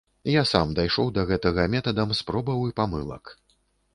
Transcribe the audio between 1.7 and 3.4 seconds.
метадам спробаў і памылак.